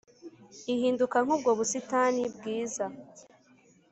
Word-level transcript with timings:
ihinduka 0.73 1.17
nk’ubwo 1.25 1.49
busitani 1.57 2.23
bwiza 2.35 2.85